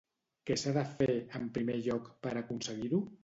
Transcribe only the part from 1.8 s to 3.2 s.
lloc, per aconseguir-ho?